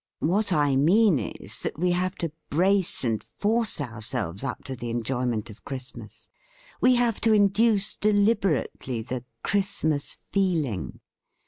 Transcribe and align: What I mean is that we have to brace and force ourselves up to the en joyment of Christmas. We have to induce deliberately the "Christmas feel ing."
What 0.17 0.51
I 0.51 0.75
mean 0.75 1.19
is 1.19 1.59
that 1.59 1.77
we 1.77 1.91
have 1.91 2.15
to 2.15 2.31
brace 2.49 3.03
and 3.03 3.23
force 3.23 3.79
ourselves 3.79 4.43
up 4.43 4.63
to 4.63 4.75
the 4.75 4.89
en 4.89 5.03
joyment 5.03 5.51
of 5.51 5.63
Christmas. 5.63 6.27
We 6.81 6.95
have 6.95 7.21
to 7.21 7.33
induce 7.33 7.97
deliberately 7.97 9.03
the 9.03 9.25
"Christmas 9.43 10.17
feel 10.31 10.65
ing." 10.65 11.01